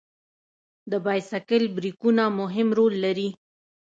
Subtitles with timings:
[0.91, 3.29] د بایسکل بریکونه مهم رول لري.